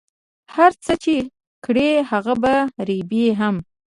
هر 0.55 0.71
څه 0.85 0.93
چی 1.03 1.15
کری 1.65 1.89
هغه 2.11 2.33
به 2.41 2.53
ریبی 2.87 3.23
هم 3.39 3.55